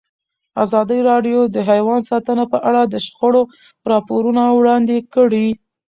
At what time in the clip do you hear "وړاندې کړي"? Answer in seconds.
4.57-5.47